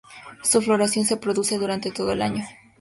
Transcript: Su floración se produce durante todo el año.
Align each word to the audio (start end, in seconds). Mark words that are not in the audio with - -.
Su 0.41 0.63
floración 0.63 1.05
se 1.05 1.17
produce 1.17 1.59
durante 1.59 1.91
todo 1.91 2.11
el 2.11 2.23
año. 2.23 2.43